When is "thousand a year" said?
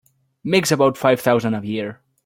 1.21-2.01